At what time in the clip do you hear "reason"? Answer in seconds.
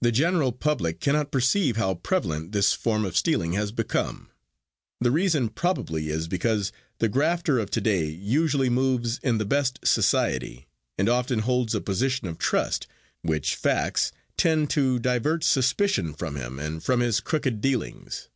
5.10-5.50